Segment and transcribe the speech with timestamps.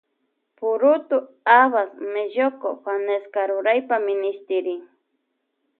[0.57, 1.17] Purutu
[1.51, 4.81] habas melloco fanesca ruraypa minishtirin.